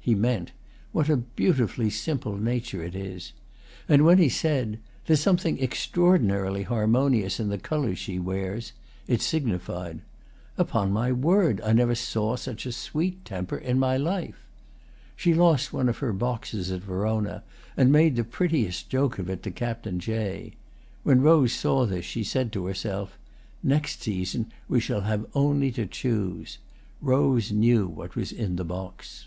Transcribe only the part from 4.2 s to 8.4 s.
said: "There's something extraordinarily harmonious in the colours she